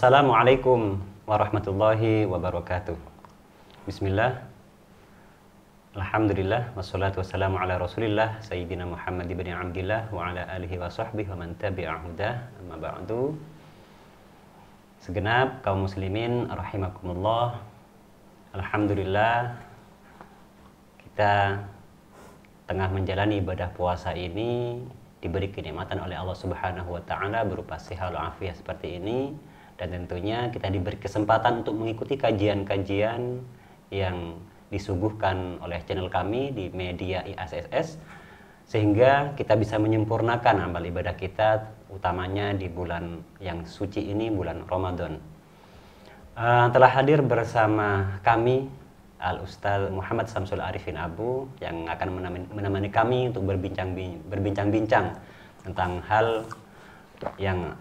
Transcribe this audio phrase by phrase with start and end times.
[0.00, 0.96] Assalamualaikum
[1.28, 2.96] warahmatullahi wabarakatuh.
[3.84, 4.32] Bismillah.
[5.92, 11.44] Alhamdulillah wassalatu wassalamu ala Rasulillah Sayyidina Muhammad ibn Abdillah wa ala alihi wa sahbihi wa
[11.44, 12.32] man tabi'a hudah
[12.64, 13.36] amma ba'du.
[15.04, 17.60] Segenap kaum muslimin rahimakumullah.
[18.56, 19.52] Alhamdulillah
[20.96, 21.60] kita
[22.72, 24.80] tengah menjalani ibadah puasa ini
[25.20, 29.36] diberi kenikmatan oleh Allah Subhanahu wa taala berupa sehat walafiat seperti ini
[29.80, 33.40] dan tentunya kita diberi kesempatan untuk mengikuti kajian-kajian
[33.88, 34.36] yang
[34.68, 37.96] disuguhkan oleh channel kami di media IASSS
[38.68, 45.18] sehingga kita bisa menyempurnakan amal ibadah kita utamanya di bulan yang suci ini bulan Ramadan.
[46.38, 48.70] Uh, telah hadir bersama kami
[49.18, 52.08] Al Ustaz Muhammad Samsul Arifin Abu yang akan
[52.54, 55.18] menemani kami untuk berbincang-bincang
[55.66, 56.46] tentang hal
[57.36, 57.74] yang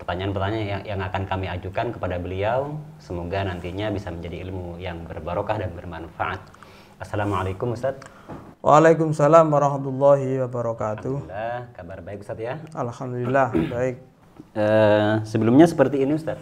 [0.00, 2.80] pertanyaan-pertanyaan yang, yang akan kami ajukan kepada beliau.
[2.96, 6.40] Semoga nantinya bisa menjadi ilmu yang berbarokah dan bermanfaat.
[6.96, 8.00] Assalamualaikum Ustaz.
[8.64, 11.28] Waalaikumsalam warahmatullahi wabarakatuh.
[11.28, 12.60] Alhamdulillah, kabar baik Ustaz ya?
[12.76, 13.96] Alhamdulillah, baik.
[14.56, 16.40] Uh, sebelumnya seperti ini Ustaz.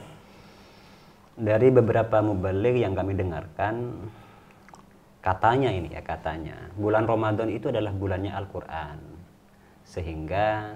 [1.39, 3.95] Dari beberapa mubalik yang kami dengarkan,
[5.22, 8.98] katanya ini ya katanya, bulan Ramadan itu adalah bulannya Al-Quran.
[9.87, 10.75] Sehingga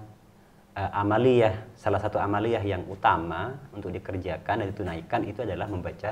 [0.76, 6.10] uh, amaliyah salah satu amaliyah yang utama untuk dikerjakan dan ditunaikan itu adalah membaca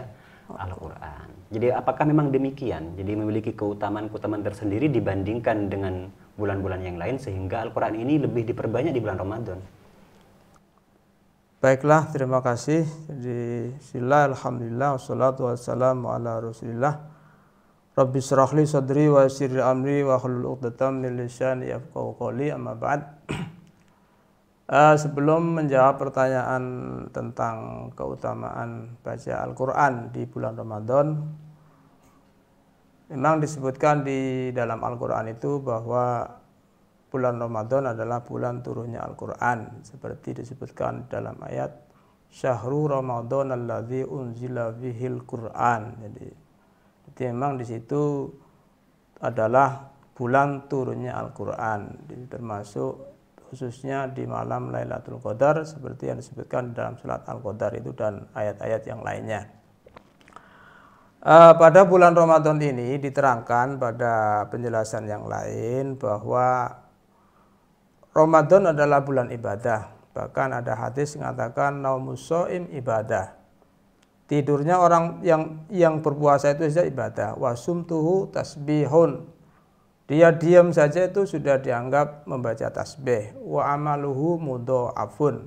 [0.50, 1.30] Al-Qur'an.
[1.50, 2.98] Jadi apakah memang demikian?
[2.98, 9.00] Jadi memiliki keutamaan-keutamaan tersendiri dibandingkan dengan bulan-bulan yang lain sehingga Al-Qur'an ini lebih diperbanyak di
[9.02, 9.58] bulan Ramadan.
[11.61, 12.89] Baiklah, terima kasih.
[13.05, 16.97] Jadi sila alhamdulillah wassalatu wassalamu ala Rasulillah.
[17.92, 23.05] Rabbi syrahli sadri wa yassir amri wa hlul 'uqdatam min lisani yafqahu qawli amma ba'd.
[24.70, 26.63] Uh, sebelum menjawab pertanyaan
[27.11, 31.27] tentang keutamaan baca Al-Quran di bulan Ramadan,
[33.11, 36.23] memang disebutkan di dalam Al-Quran itu bahwa
[37.11, 41.75] bulan Ramadan adalah bulan turunnya Al-Quran, seperti disebutkan dalam ayat
[42.31, 45.98] Syahru Ramadan alladzi unzila bihil Quran.
[45.98, 46.31] Jadi,
[47.11, 48.31] jadi memang di situ
[49.19, 53.11] adalah bulan turunnya Al-Quran, termasuk
[53.50, 59.02] khususnya di malam Lailatul Qadar seperti yang disebutkan dalam surat Al-Qadar itu dan ayat-ayat yang
[59.02, 59.50] lainnya.
[61.20, 66.78] Uh, pada bulan Ramadan ini diterangkan pada penjelasan yang lain bahwa
[68.14, 69.92] Ramadan adalah bulan ibadah.
[70.14, 73.36] Bahkan ada hadis mengatakan naumusoim ibadah.
[74.30, 77.34] Tidurnya orang yang yang berpuasa itu saja ibadah.
[77.34, 79.39] Wasumtuhu tasbihun
[80.10, 83.30] dia diam saja itu sudah dianggap membaca tasbih.
[83.38, 84.42] Wa amaluhu
[84.98, 85.46] afun.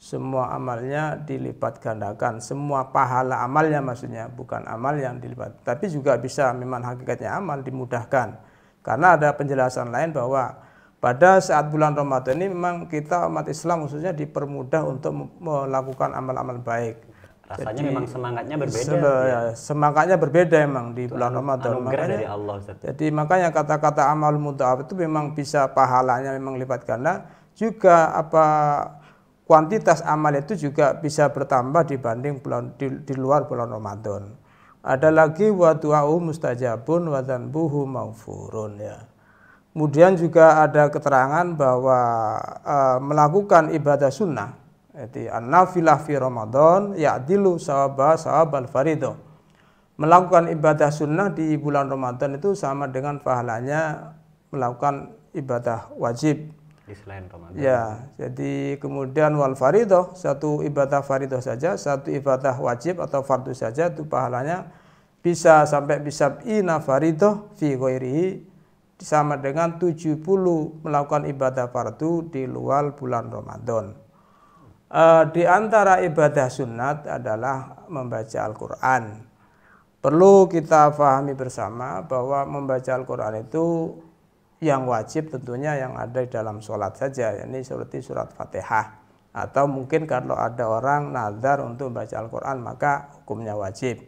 [0.00, 2.40] Semua amalnya dilipat gandakan.
[2.40, 4.32] Semua pahala amalnya maksudnya.
[4.32, 5.60] Bukan amal yang dilipat.
[5.68, 8.40] Tapi juga bisa memang hakikatnya amal dimudahkan.
[8.80, 10.56] Karena ada penjelasan lain bahwa
[10.96, 15.12] pada saat bulan Ramadan ini memang kita umat Islam khususnya dipermudah untuk
[15.44, 17.09] melakukan amal-amal baik
[17.50, 18.86] rasanya Jadi, memang semangatnya berbeda.
[18.86, 19.40] Se ya.
[19.58, 21.82] Semangatnya berbeda emang di itu bulan Ramadan.
[21.82, 22.54] Makanya dari Allah.
[22.62, 22.78] Ustaz.
[22.78, 27.26] Jadi makanya kata-kata amal mudhaf itu memang bisa pahalanya memang lipat ganda.
[27.58, 28.46] Juga apa
[29.50, 34.30] kuantitas amal itu juga bisa bertambah dibanding bulan di, di luar bulan Ramadan.
[34.80, 38.98] Ada lagi wa du'a'u mustajabun wa dzanbuhu maghfurun ya.
[39.74, 41.98] Kemudian juga ada keterangan bahwa
[42.62, 44.59] uh, melakukan ibadah sunnah
[45.00, 49.16] jadi an-nafilah fi Ramadan ya'dilu sawaba sawabal farido.
[49.96, 54.12] Melakukan ibadah sunnah di bulan Ramadan itu sama dengan pahalanya
[54.52, 56.52] melakukan ibadah wajib
[56.84, 57.56] di selain Ramadan.
[57.56, 63.88] Ya, jadi kemudian wal farido satu ibadah farido saja, satu ibadah wajib atau fardu saja
[63.88, 64.68] itu pahalanya
[65.24, 68.42] bisa sampai bisa ina farido fi ghairihi
[69.00, 70.20] sama dengan 70
[70.84, 73.99] melakukan ibadah fardu di luar bulan Ramadan.
[74.90, 79.22] Uh, di antara ibadah sunat adalah membaca Al-Quran.
[80.02, 83.94] Perlu kita pahami bersama bahwa membaca Al-Quran itu
[84.58, 88.98] yang wajib tentunya yang ada di dalam sholat saja, ini seperti surat Fatihah.
[89.30, 94.02] Atau mungkin kalau ada orang nazar untuk membaca Al-Quran maka hukumnya wajib.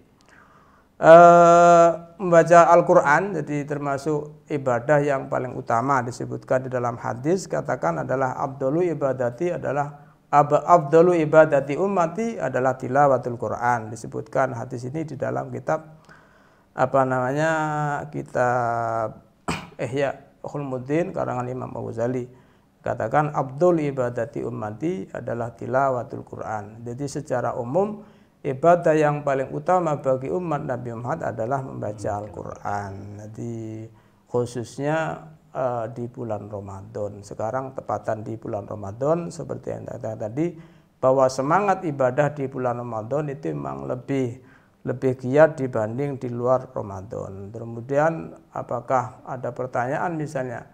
[0.98, 8.34] Uh, membaca Al-Quran jadi termasuk ibadah yang paling utama disebutkan di dalam hadis katakan adalah
[8.34, 10.01] abdulu ibadati adalah
[10.32, 13.92] Abdalu ibadati ummati adalah tilawatul Quran.
[13.92, 16.00] Disebutkan hadis ini di dalam kitab
[16.72, 17.52] apa namanya
[18.08, 19.20] kitab
[19.84, 22.24] Ihya Ulumuddin karangan Imam Abu Ghazali.
[22.82, 26.82] katakan abdul ibadati ummati adalah tilawatul Quran.
[26.82, 28.02] Jadi secara umum
[28.42, 33.22] ibadah yang paling utama bagi umat Nabi Muhammad adalah membaca Al-Qur'an.
[33.22, 33.86] Jadi
[34.26, 37.20] khususnya uh, di bulan Ramadan.
[37.24, 40.56] Sekarang tepatan di bulan Ramadan seperti yang tadi
[40.98, 44.38] bahwa semangat ibadah di bulan Ramadan itu memang lebih
[44.82, 47.54] lebih giat dibanding di luar Ramadan.
[47.54, 50.66] Kemudian apakah ada pertanyaan misalnya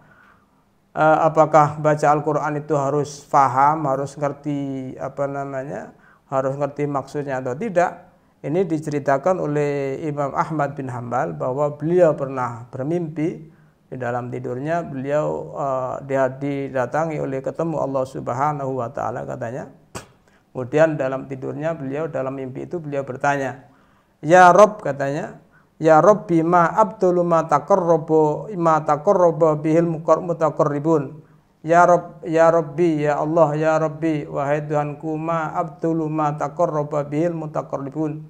[0.97, 5.93] uh, apakah baca Al-Qur'an itu harus faham, harus ngerti apa namanya?
[6.29, 8.05] harus ngerti maksudnya atau tidak?
[8.45, 13.49] Ini diceritakan oleh Imam Ahmad bin Hambal bahwa beliau pernah bermimpi
[13.89, 15.95] di dalam tidurnya beliau uh,
[16.37, 19.73] didatangi oleh ketemu Allah Subhanahu wa taala katanya.
[20.53, 23.69] Kemudian dalam tidurnya beliau dalam mimpi itu beliau bertanya,
[24.21, 25.41] "Ya Rob," katanya,
[25.79, 31.23] Ya Rabbi ma abdulu ma taqarrabu ma taqarraba bihil mutaqarribun.
[31.63, 37.31] Ya Rabb ya Rabbi ya Allah ya Rabbi wahai Tuhanku ma abdulu ma taqarraba bihil
[37.31, 38.27] mutaqarribun.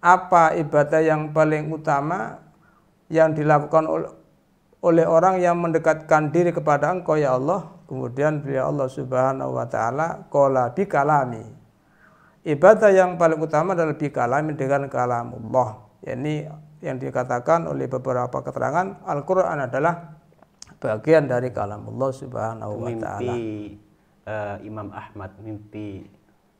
[0.00, 2.40] Apa ibadah yang paling utama
[3.12, 4.08] yang dilakukan oleh
[4.82, 7.70] orang yang mendekatkan diri kepada Engkau ya Allah?
[7.86, 11.44] Kemudian beliau Allah Subhanahu wa taala qala bi kalami.
[12.42, 16.50] Ibadah yang paling utama adalah bi kalami dengan kalamullah yakni
[16.82, 20.18] yang dikatakan oleh beberapa keterangan Al-Qur'an adalah
[20.82, 23.22] bagian dari kalam Allah Subhanahu wa taala.
[23.22, 23.78] Mimpi
[24.26, 26.02] uh, Imam Ahmad, mimpi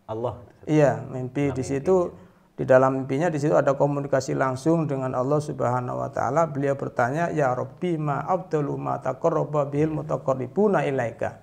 [0.07, 0.39] Allah.
[0.71, 2.15] Iya, mimpi di situ
[2.63, 6.47] di dalam mimpinya di situ ada komunikasi langsung dengan Allah Subhanahu wa taala.
[6.47, 11.43] Beliau bertanya, "Ya Rabbi, ma afdalu ma taqarraba bihil mutaqarribuna ilaika?"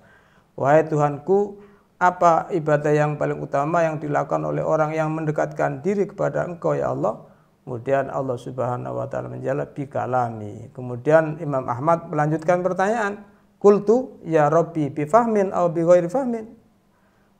[0.56, 1.60] Wahai Tuhanku,
[2.00, 6.88] apa ibadah yang paling utama yang dilakukan oleh orang yang mendekatkan diri kepada Engkau ya
[6.96, 7.28] Allah?
[7.68, 10.72] Kemudian Allah Subhanahu wa taala menjawab bi kalami.
[10.72, 13.28] Kemudian Imam Ahmad melanjutkan pertanyaan,
[13.60, 16.59] "Qultu ya Rabbi bi fahmin aw bi ghairi fahmin?"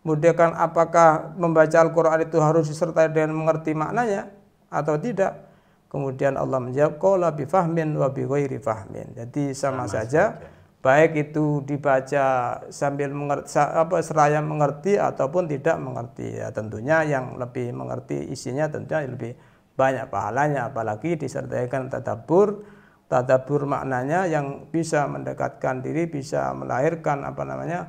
[0.00, 4.32] Kemudian apakah membaca Al-Qur'an itu harus disertai dengan mengerti maknanya
[4.72, 5.48] atau tidak?
[5.92, 10.58] Kemudian Allah menjawab, "Qala bi fahmin wa bi ghairi fahmin." Jadi sama, sama saja, saja
[10.80, 17.68] baik itu dibaca sambil mengerti apa seraya mengerti ataupun tidak mengerti ya tentunya yang lebih
[17.76, 19.36] mengerti isinya tentunya lebih
[19.76, 22.64] banyak pahalanya apalagi disertaikan tadabur
[23.12, 27.80] tadabur maknanya yang bisa mendekatkan diri bisa melahirkan apa namanya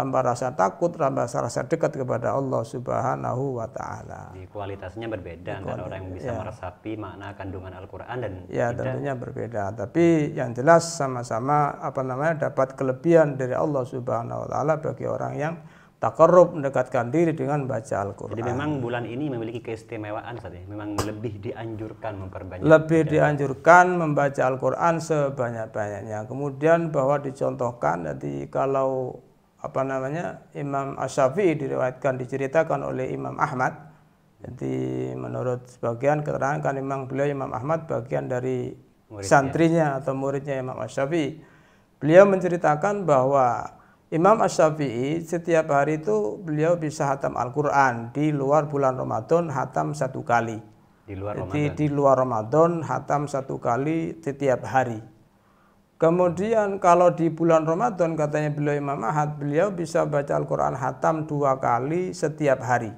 [0.00, 4.32] tambah rasa takut tambah rasa dekat kepada Allah Subhanahu wa taala.
[4.48, 6.40] Kualitasnya berbeda antara orang yang bisa ya.
[6.40, 8.96] meresapi makna kandungan Al-Qur'an dan Ya, tidak.
[8.96, 14.80] tentunya berbeda, tapi yang jelas sama-sama apa namanya dapat kelebihan dari Allah Subhanahu wa taala
[14.80, 15.54] bagi orang yang
[16.00, 18.32] takarrub mendekatkan diri dengan baca Al-Quran.
[18.32, 20.56] Jadi memang bulan ini memiliki keistimewaan saja.
[20.64, 22.64] Memang lebih dianjurkan memperbanyak.
[22.64, 26.24] Lebih dianjurkan membaca Al-Quran sebanyak-banyaknya.
[26.24, 29.20] Kemudian bahwa dicontohkan jadi kalau
[29.60, 33.92] apa namanya Imam Asyafi'i diriwayatkan diceritakan oleh Imam Ahmad.
[34.40, 38.72] Jadi menurut sebagian keterangan kan memang beliau Imam Ahmad bagian dari
[39.12, 39.28] muridnya.
[39.28, 41.44] santrinya atau muridnya Imam Asyafi'i.
[42.00, 43.76] Beliau menceritakan bahwa
[44.10, 50.26] Imam Ash-Syafi'i setiap hari itu beliau bisa hatam Al-Quran di luar bulan Ramadan hatam satu
[50.26, 50.58] kali.
[51.06, 51.78] Di luar Jadi Ramadan.
[51.78, 54.98] di luar Ramadan hatam satu kali setiap hari.
[56.00, 61.60] Kemudian kalau di bulan Ramadan katanya beliau Imam Ahad beliau bisa baca Al-Quran hatam dua
[61.60, 62.88] kali setiap hari.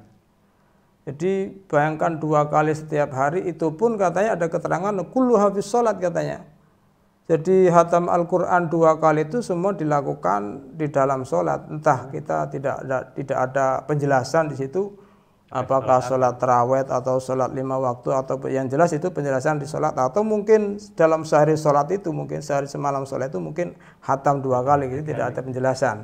[1.02, 6.46] Jadi bayangkan dua kali setiap hari itu pun katanya ada keterangan kullu hafiz salat katanya
[7.30, 11.70] jadi hatam Al-Quran dua kali itu semua dilakukan di dalam sholat.
[11.70, 14.98] Entah kita tidak ada, tidak ada penjelasan di situ
[15.52, 20.24] apakah sholat terawet atau sholat lima waktu atau yang jelas itu penjelasan di sholat atau
[20.24, 25.04] mungkin dalam sehari sholat itu mungkin sehari semalam sholat itu mungkin hatam dua kali jadi
[25.12, 25.96] tidak ada penjelasan.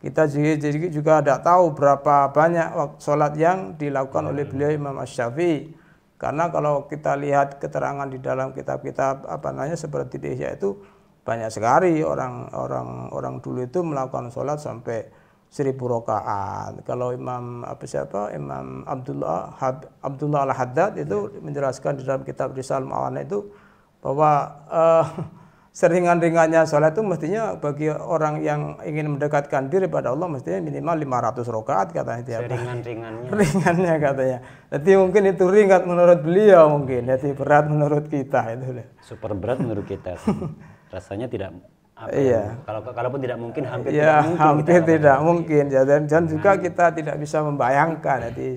[0.00, 0.56] Kita juga,
[0.88, 5.76] juga tidak tahu berapa banyak sholat yang dilakukan oleh beliau Imam Ash-Syafi'i
[6.20, 10.76] karena kalau kita lihat keterangan di dalam kitab-kitab apa namanya seperti di itu
[11.24, 15.08] banyak sekali orang-orang orang dulu itu melakukan sholat sampai
[15.50, 16.86] seribu rakaat.
[16.86, 21.42] Kalau Imam apa siapa Imam Abdullah Hab, Abdullah Al Haddad itu ya.
[21.42, 23.50] menjelaskan di dalam kitab Risal Mawana itu
[23.98, 25.06] bahwa uh,
[25.80, 31.42] seringan-ringannya sholat itu mestinya bagi orang yang ingin mendekatkan diri pada Allah mestinya minimal 500
[31.42, 33.28] rakaat katanya tiap Seringan-ringannya.
[33.42, 34.38] Ringannya katanya.
[34.70, 38.86] Jadi mungkin itu ringan menurut beliau mungkin, jadi berat menurut kita itu.
[39.02, 40.14] Super berat menurut kita.
[40.94, 41.54] Rasanya tidak
[42.00, 42.56] apa iya.
[42.56, 44.40] Ya, kalau kalaupun tidak mungkin hampir ya, tidak mungkin.
[44.40, 45.64] Hampir tidak mungkin.
[45.68, 46.60] Ya, dan, dan juga nah.
[46.64, 48.50] kita tidak bisa membayangkan jadi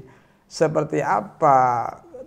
[0.47, 1.59] seperti apa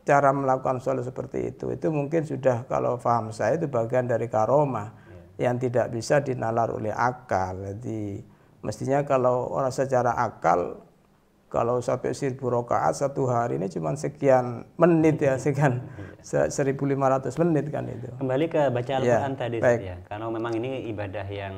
[0.07, 5.07] cara melakukan sholat seperti itu itu mungkin sudah kalau paham saya itu bagian dari karomah
[5.37, 7.61] yang tidak bisa dinalar oleh akal.
[7.61, 8.21] Jadi
[8.65, 10.86] mestinya kalau orang secara akal
[11.57, 15.81] kalau sampai seribu rakaat satu hari ini cuma sekian menit ya sekian
[16.21, 19.81] 1500 menit kan itu kembali ke baca ya, Al-Quran ya, tadi baik.
[19.81, 21.57] ya karena memang ini ibadah yang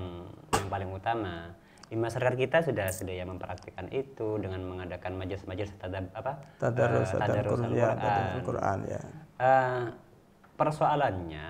[0.55, 1.51] yang paling utama
[1.89, 7.19] di masyarakat kita sudah sudah ya mempraktikkan itu dengan mengadakan majelis-majelis tadab apa tadarus uh,
[7.19, 7.91] tadarus Al-Qur'an ya,
[8.63, 9.01] Al ya.
[9.41, 9.85] Uh,
[10.55, 11.49] persoalannya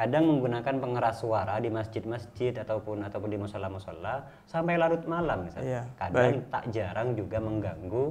[0.00, 5.84] kadang menggunakan pengeras suara di masjid-masjid ataupun ataupun di musola-musola sampai larut malam misalnya.
[5.84, 6.48] Yeah, kadang baik.
[6.48, 8.04] tak jarang juga mengganggu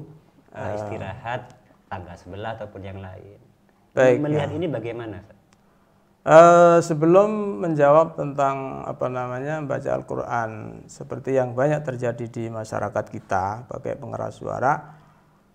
[0.54, 1.50] uh, istirahat
[1.90, 3.42] tangga sebelah ataupun yang lain.
[3.98, 4.56] Baik, melihat ya.
[4.62, 5.18] ini bagaimana?
[6.30, 10.50] Uh, sebelum menjawab tentang apa namanya baca Al-Quran
[10.86, 14.99] seperti yang banyak terjadi di masyarakat kita pakai pengeras suara,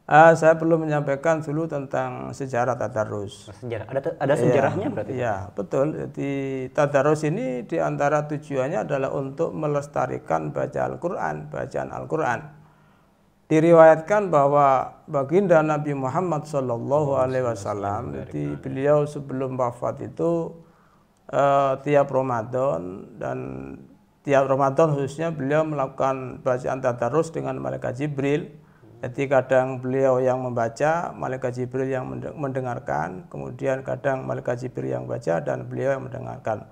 [0.04, 3.48] Uh, saya perlu menyampaikan dulu tentang sejarah tadarus.
[3.56, 5.12] Sejarah ada ada sejarahnya ya, berarti?
[5.16, 5.96] Ya betul.
[5.96, 6.32] Jadi
[6.76, 12.40] tadarus ini di antara tujuannya adalah untuk melestarikan baca Al-Quran, bacaan Al-Quran.
[13.48, 20.52] Diriwayatkan bahwa baginda Nabi Muhammad Shallallahu Alaihi Wasallam, jadi beliau sebelum wafat itu
[21.32, 23.38] uh, tiap Ramadan dan
[24.20, 28.63] tiap Ramadan khususnya beliau melakukan bacaan tadarus dengan malaikat Jibril
[29.04, 32.08] jadi kadang beliau yang membaca, malaikat Jibril yang
[32.40, 36.64] mendengarkan, kemudian kadang malaikat Jibril yang baca dan beliau yang mendengarkan.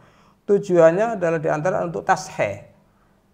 [0.49, 2.73] Tujuannya adalah di antara untuk tasheh.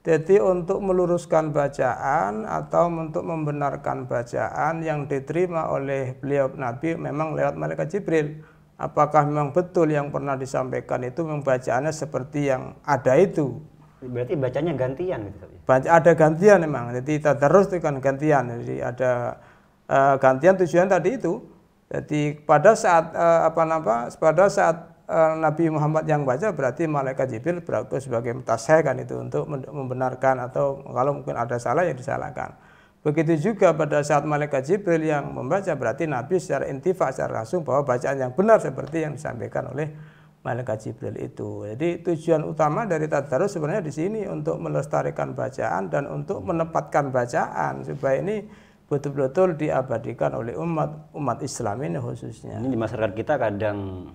[0.02, 7.54] Jadi untuk meluruskan bacaan atau untuk membenarkan bacaan yang diterima oleh beliau Nabi memang lewat
[7.54, 8.42] malaikat Jibril.
[8.82, 13.62] Apakah memang betul yang pernah disampaikan itu membacaannya seperti yang ada itu?
[13.98, 15.46] Berarti bacanya gantian gitu.
[15.66, 16.94] Baca, ada gantian memang.
[16.94, 18.46] Jadi tadarus itu kan gantian.
[18.62, 19.42] Jadi ada
[19.90, 21.42] uh, gantian tujuan tadi itu.
[21.90, 24.06] Jadi pada saat uh, apa nama?
[24.14, 29.18] Pada saat uh, Nabi Muhammad yang baca berarti malaikat Jibril berarti sebagai mutasai kan itu
[29.18, 32.54] untuk membenarkan atau kalau mungkin ada salah yang disalahkan.
[33.02, 37.86] Begitu juga pada saat malaikat Jibril yang membaca berarti Nabi secara intifak secara langsung bahwa
[37.86, 39.90] bacaan yang benar seperti yang disampaikan oleh
[40.48, 41.68] malaikat Jibril itu.
[41.68, 47.84] Jadi tujuan utama dari tadarus sebenarnya di sini untuk melestarikan bacaan dan untuk menempatkan bacaan
[47.84, 48.48] supaya ini
[48.88, 52.64] betul-betul diabadikan oleh umat umat Islam ini khususnya.
[52.64, 54.08] Ini di masyarakat kita kadang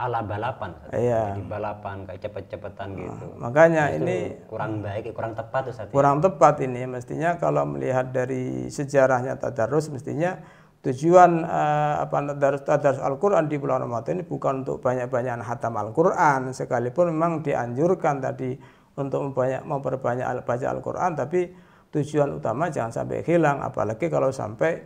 [0.00, 1.36] ala balapan, iya.
[1.36, 3.26] di balapan kayak cepet-cepetan nah, gitu.
[3.36, 4.16] Makanya nah, ini
[4.48, 10.40] kurang baik, kurang tepat tuh Kurang tepat ini mestinya kalau melihat dari sejarahnya tadarus mestinya
[10.80, 16.48] tujuan uh, apa tadarus, tadarus Al-Qur'an di bulan Ramadan ini bukan untuk banyak-banyak hatam Al-Qur'an.
[16.56, 18.56] Sekalipun memang dianjurkan tadi
[18.96, 21.52] untuk membanyak memperbanyak baca Al-Qur'an tapi
[21.92, 23.60] tujuan utama jangan sampai hilang.
[23.60, 24.80] Apalagi kalau sampai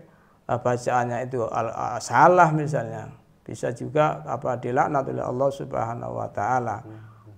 [0.51, 3.15] uh, bacaannya itu al, uh, salah misalnya.
[3.45, 6.81] Bisa juga apa dilaknat oleh Allah Subhanahu wa taala.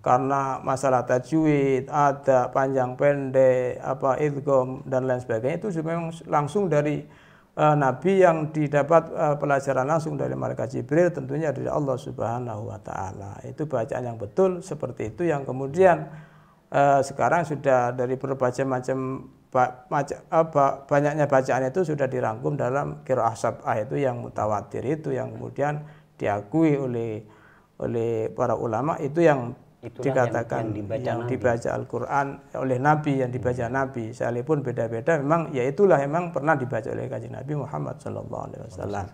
[0.01, 7.03] Karena masalah tajwid ada panjang pendek apa idgham dan lain sebagainya itu memang langsung dari
[7.57, 13.41] nabi yang didapat uh, pelajaran langsung dari malaikat Jibril tentunya dari Allah Subhanahu wa taala.
[13.49, 16.05] Itu bacaan yang betul seperti itu yang kemudian
[16.69, 19.33] uh, sekarang sudah dari berbagai macam
[20.85, 25.81] banyaknya bacaan itu sudah dirangkum dalam qiraah sab'ah itu yang mutawatir itu yang kemudian
[26.21, 27.25] diakui oleh
[27.81, 32.27] oleh para ulama itu yang Itulah dikatakan yang, yang dibaca, yang dibaca Al-Quran
[32.59, 33.75] oleh Nabi yang dibaca hmm.
[33.75, 35.23] Nabi sekalipun beda-beda.
[35.23, 39.07] Memang ya itulah memang pernah dibaca oleh kajian Nabi Muhammad Shallallahu Alaihi Wasallam.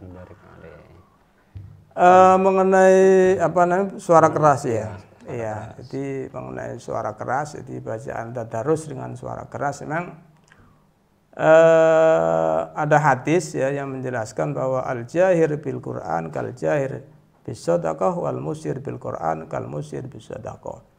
[1.93, 3.01] Uh, mengenai
[3.37, 4.97] apa namanya suara keras ya?
[5.29, 10.19] Iya, jadi mengenai suara keras, jadi bacaan tadarus dengan suara keras memang
[11.37, 17.05] uh, ada hadis ya yang menjelaskan bahwa al jahir bil Quran kal jahir
[17.47, 20.93] bisadaqah wal musir bil Quran kal musir bisadaqah.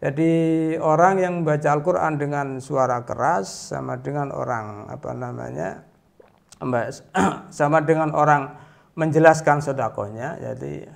[0.00, 0.32] Jadi
[0.80, 5.84] orang yang membaca Al-Qur'an dengan suara keras sama dengan orang apa namanya
[7.52, 8.56] sama dengan orang
[8.96, 10.88] menjelaskan sodakohnya jadi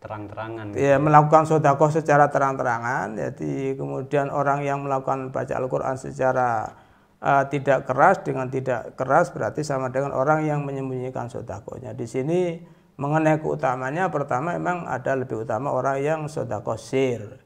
[0.00, 0.80] terang-terangan gitu.
[0.80, 6.72] ya melakukan sodakoh secara terang-terangan jadi kemudian orang yang melakukan baca Al-Quran secara
[7.20, 12.40] uh, tidak keras dengan tidak keras berarti sama dengan orang yang menyembunyikan sodakohnya di sini
[13.00, 17.40] mengenai keutamanya pertama memang ada lebih utama orang yang sodako sir.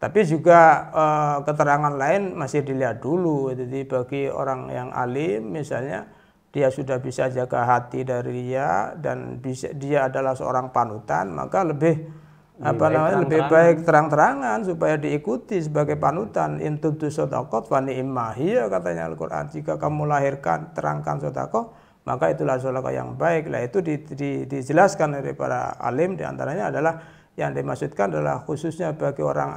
[0.00, 1.04] Tapi juga e,
[1.44, 3.52] keterangan lain masih dilihat dulu.
[3.52, 6.08] Jadi bagi orang yang alim misalnya
[6.48, 12.08] dia sudah bisa jaga hati dari dia dan bisa dia adalah seorang panutan maka lebih
[12.56, 16.56] lebih apa namanya terang lebih baik terang-terangan supaya diikuti sebagai panutan.
[16.64, 23.18] Intutu sodakot fani imahiyah katanya Al-Quran jika kamu lahirkan terangkan sodakot maka itulah sholaka yang
[23.18, 23.66] baik lah.
[23.66, 26.94] Itu di, di, dijelaskan dari para alim di antaranya adalah
[27.34, 29.52] yang dimaksudkan adalah khususnya bagi orang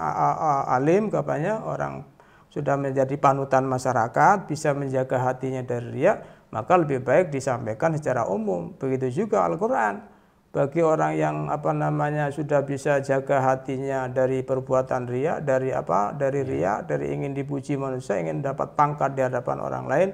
[0.68, 2.04] alim katanya orang
[2.50, 6.18] sudah menjadi panutan masyarakat bisa menjaga hatinya dari riak
[6.50, 8.74] maka lebih baik disampaikan secara umum.
[8.76, 10.02] Begitu juga Al-Quran.
[10.50, 16.42] Bagi orang yang apa namanya sudah bisa jaga hatinya dari perbuatan ria dari apa dari
[16.42, 20.10] ria dari ingin dipuji manusia ingin dapat pangkat di hadapan orang lain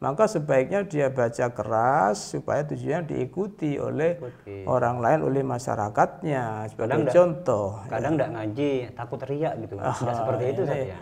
[0.00, 4.64] maka sebaiknya dia baca keras supaya tujuannya diikuti oleh Ikuti.
[4.64, 6.72] orang lain oleh masyarakatnya.
[6.72, 8.34] Sebagai kadang contoh kadang tidak ya.
[8.34, 9.74] ngaji takut riak gitu.
[9.76, 10.96] Ah, tidak seperti itu saja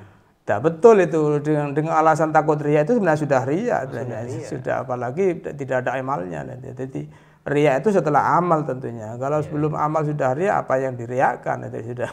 [0.49, 1.21] tidak betul itu.
[1.45, 3.83] Dengan dengan alasan takut riak itu sebenarnya sudah riak.
[3.93, 6.41] Sudah, sudah apalagi tidak ada amalnya.
[6.73, 7.05] Jadi
[7.49, 9.17] Ria itu setelah amal tentunya.
[9.17, 9.47] Kalau yeah.
[9.49, 12.11] sebelum amal sudah ria, apa yang diriakan itu sudah.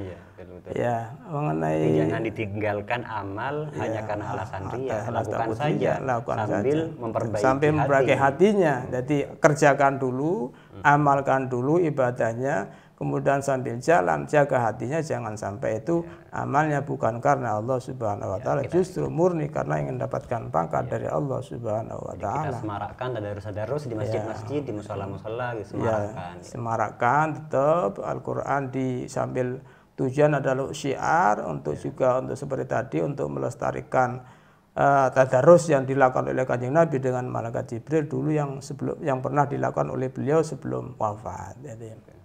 [0.00, 0.96] Iya, betul, Ya,
[1.28, 4.98] mengenai Jadi jangan ditinggalkan amal ya, hanya karena alasan ria.
[5.12, 7.00] Lakukan saja lakukan sambil saja.
[7.04, 8.24] memperbaiki sampai memperbaiki hati.
[8.24, 8.74] hatinya.
[8.88, 10.82] Jadi kerjakan dulu, hmm.
[10.82, 16.42] amalkan dulu ibadahnya kemudian sambil jalan jaga hatinya jangan sampai itu ya.
[16.42, 20.90] amalnya bukan karena Allah Subhanahu wa ya, taala ya, justru murni karena ingin mendapatkan pangkat
[20.90, 20.98] ya.
[20.98, 22.58] dari Allah Subhanahu wa taala.
[22.58, 24.66] Kita semarakkan tadarus-tadarus di masjid-masjid, ya.
[24.66, 26.34] di musola-musola gitu semarakkan.
[26.34, 29.62] Ya, semarakkan tetap Al-Qur'an di sambil
[29.94, 31.86] tujuan adalah syiar untuk ya.
[31.86, 34.26] juga untuk seperti tadi untuk melestarikan
[34.74, 39.46] uh, tadarus yang dilakukan oleh Kanjeng Nabi dengan malaikat Jibril dulu yang sebelum yang pernah
[39.46, 41.62] dilakukan oleh beliau sebelum wafat.
[41.62, 42.17] Jadi,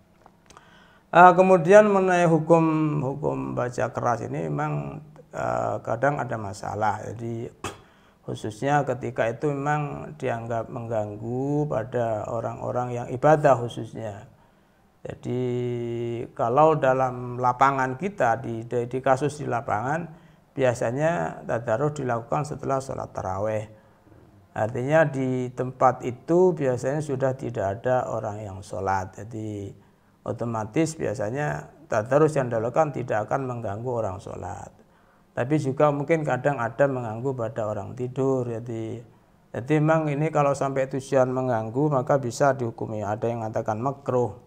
[1.14, 2.66] Uh, kemudian mengenai hukum
[3.06, 4.98] hukum baca keras ini memang
[5.30, 7.06] uh, kadang ada masalah.
[7.06, 7.54] Jadi
[8.26, 14.26] khususnya ketika itu memang dianggap mengganggu pada orang-orang yang ibadah khususnya.
[15.06, 15.44] Jadi
[16.34, 20.10] kalau dalam lapangan kita di, di, di kasus di lapangan
[20.58, 23.66] biasanya tadarus dilakukan setelah sholat taraweh.
[24.58, 29.14] Artinya di tempat itu biasanya sudah tidak ada orang yang sholat.
[29.14, 29.83] Jadi
[30.24, 34.72] otomatis biasanya tadarus yang dilakukan tidak akan mengganggu orang sholat.
[35.34, 38.46] Tapi juga mungkin kadang ada mengganggu pada orang tidur.
[38.46, 39.02] Jadi,
[39.50, 43.02] jadi memang ini kalau sampai tujuan mengganggu maka bisa dihukumi.
[43.02, 44.38] Ada yang mengatakan makruh.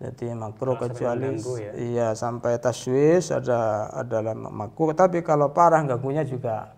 [0.00, 1.72] Jadi makruh kecuali ya?
[1.76, 4.96] iya sampai taswis ada adalah makruh.
[4.96, 6.74] Tapi kalau parah ganggunya juga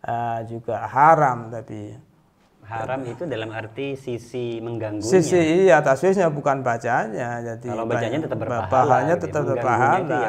[0.00, 1.52] uh, juga haram.
[1.52, 2.09] Tapi
[2.70, 5.10] haram itu dalam arti sisi mengganggunya.
[5.10, 7.42] Sisi iya taswisnya bukan bacanya.
[7.42, 8.70] Jadi kalau bacanya tetap berpahala.
[8.70, 9.24] Pahalanya gitu.
[9.26, 10.22] tetap berpahala.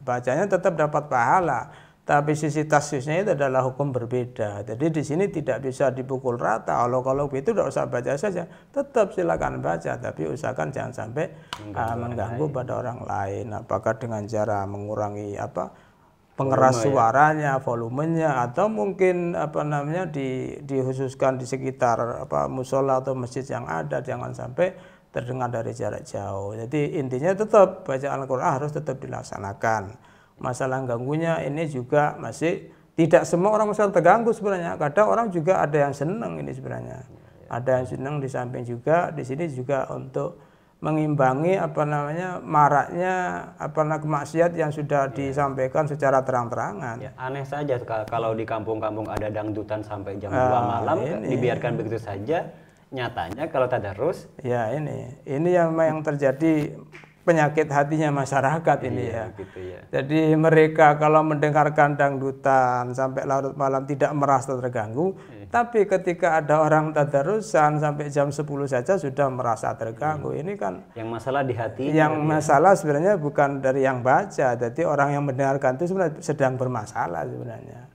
[0.00, 1.60] Bacanya tetap dapat pahala.
[2.04, 4.60] Tapi sisi taswisnya itu adalah hukum berbeda.
[4.68, 6.84] Jadi di sini tidak bisa dipukul rata.
[6.84, 9.96] Kalau kalau itu tidak usah baca saja, tetap silakan baca.
[9.96, 11.32] Tapi usahakan jangan sampai
[11.64, 13.46] mengganggu, uh, mengganggu pada orang lain.
[13.56, 15.72] Apakah dengan cara mengurangi apa
[16.34, 16.90] pengeras Volume, ya.
[16.90, 17.62] suaranya, ya.
[17.62, 24.02] volumenya atau mungkin apa namanya di dikhususkan di sekitar apa musola atau masjid yang ada
[24.02, 24.74] jangan sampai
[25.14, 26.58] terdengar dari jarak jauh.
[26.58, 29.94] Jadi intinya tetap bacaan Al-Qur'an harus tetap dilaksanakan.
[30.42, 34.74] Masalah ganggunya ini juga masih tidak semua orang masih terganggu sebenarnya.
[34.74, 37.06] Kadang orang juga ada yang senang ini sebenarnya.
[37.46, 40.42] Ada yang senang di samping juga di sini juga untuk
[40.84, 43.14] mengimbangi apa namanya maraknya
[43.56, 45.14] apa namanya kemaksiat yang sudah ya.
[45.16, 47.00] disampaikan secara terang-terangan.
[47.00, 51.32] Ya, aneh saja kalau di kampung-kampung ada dangdutan sampai jam uh, malam ini.
[51.32, 52.52] dibiarkan begitu saja.
[52.94, 56.76] Nyatanya kalau tadarus ya ini ini yang yang terjadi
[57.24, 59.36] penyakit hatinya masyarakat ini iya, ya.
[59.40, 59.80] Gitu ya.
[59.88, 65.43] Jadi mereka kalau mendengarkan dangdutan sampai larut malam tidak merasa terganggu, iya.
[65.54, 70.34] Tapi ketika ada orang tadarusan sampai jam 10 saja sudah merasa terganggu.
[70.34, 70.42] Iya.
[70.42, 71.94] Ini kan yang masalah di hati.
[71.94, 72.26] Yang ya.
[72.26, 77.86] masalah sebenarnya bukan dari yang baca, jadi orang yang mendengarkan itu sebenarnya sedang bermasalah sebenarnya.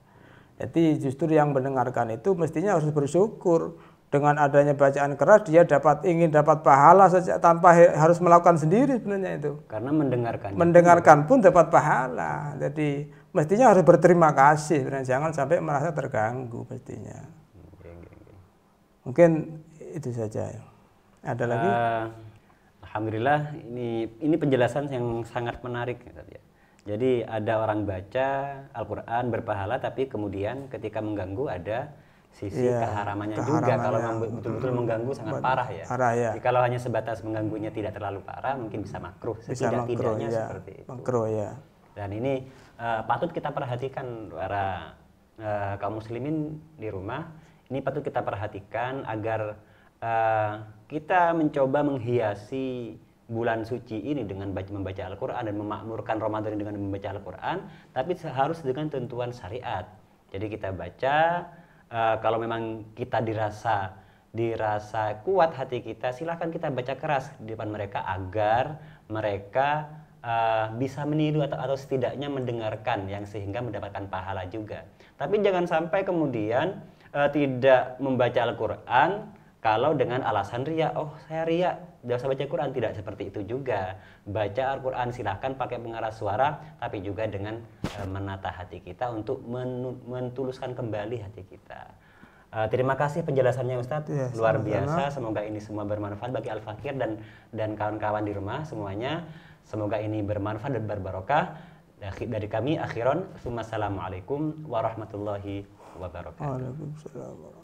[0.56, 3.76] Jadi justru yang mendengarkan itu mestinya harus bersyukur
[4.08, 9.36] dengan adanya bacaan keras dia dapat ingin dapat pahala saja tanpa harus melakukan sendiri sebenarnya
[9.36, 9.52] itu.
[9.68, 10.56] Karena mendengarkan.
[10.56, 12.56] Mendengarkan pun dapat pahala.
[12.56, 13.04] Jadi
[13.36, 17.39] mestinya harus berterima kasih jangan sampai merasa terganggu mestinya.
[19.10, 19.58] Mungkin
[19.90, 20.54] itu saja.
[21.26, 21.66] Ada lagi?
[21.66, 22.04] Uh,
[22.86, 26.38] Alhamdulillah ini ini penjelasan yang sangat menarik ya.
[26.94, 28.28] Jadi ada orang baca
[28.70, 31.90] Al-Qur'an berpahala tapi kemudian ketika mengganggu ada
[32.30, 33.98] sisi ya, keharamannya, juga kalau
[34.30, 35.84] betul-betul mengganggu sangat parah ya.
[35.90, 36.30] Parah ya.
[36.30, 40.46] Jadi kalau hanya sebatas mengganggunya tidak terlalu parah mungkin bisa makruh setidak-tidaknya ya.
[40.46, 40.86] seperti itu.
[40.86, 41.58] Makruh ya.
[41.98, 42.46] Dan ini
[42.78, 44.94] uh, patut kita perhatikan para
[45.42, 47.26] uh, kaum muslimin di rumah.
[47.70, 49.54] Ini patut kita perhatikan agar
[50.02, 50.52] uh,
[50.90, 52.98] kita mencoba menghiasi
[53.30, 57.62] bulan suci ini dengan baca, membaca Al-Quran dan memakmurkan Ramadan dengan membaca Al-Quran,
[57.94, 59.86] tapi harus dengan tentuan syariat.
[60.34, 61.46] Jadi kita baca
[61.94, 63.94] uh, kalau memang kita dirasa
[64.30, 68.78] dirasa kuat hati kita, silahkan kita baca keras di depan mereka agar
[69.10, 69.90] mereka
[70.22, 74.86] uh, bisa meniru atau, atau setidaknya mendengarkan yang sehingga mendapatkan pahala juga.
[75.18, 76.78] Tapi jangan sampai kemudian
[77.14, 79.10] uh, tidak membaca Al-Quran
[79.60, 84.00] kalau dengan alasan ria, oh saya ria, tidak usah baca Quran, tidak seperti itu juga.
[84.24, 89.44] Baca Al-Quran silahkan pakai pengarah suara, tapi juga dengan uh, menata hati kita untuk
[90.08, 91.92] mentuluskan kembali hati kita.
[92.50, 94.66] Uh, terima kasih penjelasannya Ustadz, ya, luar sama -sama.
[94.66, 95.02] biasa.
[95.12, 97.20] Semoga ini semua bermanfaat bagi Al Fakir dan
[97.52, 99.28] dan kawan-kawan di rumah semuanya.
[99.68, 101.44] Semoga ini bermanfaat dan berbarokah.
[102.00, 105.79] Dari kami akhiron, Assalamualaikum warahmatullahi wabarakatuh.
[106.00, 106.40] الله بارك فيك.
[106.48, 107.59] وعليكم السلام ورحمة الله